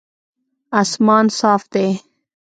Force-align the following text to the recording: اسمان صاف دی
اسمان 0.81 1.25
صاف 1.39 1.63
دی 1.73 1.87